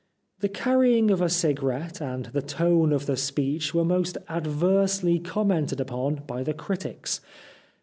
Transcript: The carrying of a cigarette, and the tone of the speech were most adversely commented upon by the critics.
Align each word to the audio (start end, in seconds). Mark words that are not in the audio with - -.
The 0.39 0.49
carrying 0.49 1.11
of 1.11 1.21
a 1.21 1.29
cigarette, 1.29 2.01
and 2.01 2.25
the 2.25 2.41
tone 2.41 2.91
of 2.91 3.05
the 3.05 3.15
speech 3.15 3.75
were 3.75 3.85
most 3.85 4.17
adversely 4.27 5.19
commented 5.19 5.79
upon 5.79 6.23
by 6.25 6.41
the 6.41 6.55
critics. 6.55 7.21